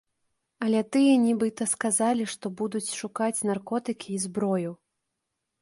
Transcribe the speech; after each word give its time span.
Але 0.67 0.79
тыя 0.95 1.13
нібыта 1.25 1.67
сказалі, 1.75 2.23
што 2.37 2.45
будуць 2.63 2.83
шукаць 3.03 3.45
наркотыкі 3.51 4.09
і 4.17 4.21
зброю. 4.25 4.71